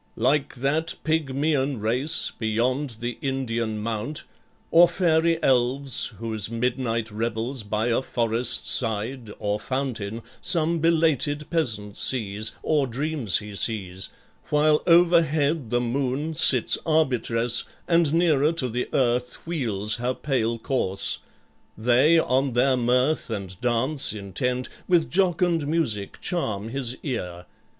[0.17, 4.23] like that Pygmaean race Beyond the Indian mount,
[4.71, 11.99] or fairy elves Whose midnight revels by a forest side, Or fountain, some belated peasant
[11.99, 14.09] sees (Or dreams he sees),
[14.49, 21.19] while overhead the moon Sits arbitress, and nearer to the earth Wheels her pale course;
[21.77, 27.45] they on their mirth and dance Intent, with jocund music charm his ear.